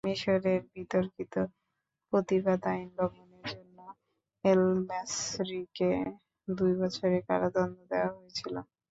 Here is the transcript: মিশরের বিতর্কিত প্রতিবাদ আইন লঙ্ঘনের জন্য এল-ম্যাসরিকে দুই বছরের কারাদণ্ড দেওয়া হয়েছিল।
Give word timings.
মিশরের 0.07 0.61
বিতর্কিত 0.73 1.33
প্রতিবাদ 2.13 2.61
আইন 2.71 2.87
লঙ্ঘনের 2.97 3.43
জন্য 3.51 3.77
এল-ম্যাসরিকে 4.43 5.91
দুই 6.47 6.71
বছরের 6.81 7.21
কারাদণ্ড 7.27 7.77
দেওয়া 7.91 8.09
হয়েছিল। 8.15 8.55